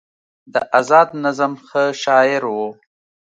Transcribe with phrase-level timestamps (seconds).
[0.53, 2.57] د ازاد نظم ښه شاعر و